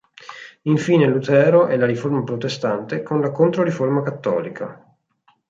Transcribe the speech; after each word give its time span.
Infine 0.63 1.05
Lutero 1.05 1.67
e 1.67 1.77
la 1.77 1.85
Riforma 1.85 2.23
protestante, 2.23 3.03
con 3.03 3.21
la 3.21 3.29
Controriforma 3.29 4.01
cattolica. 4.01 4.97